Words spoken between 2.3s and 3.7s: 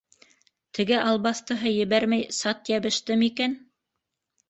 сат йәбеште микән?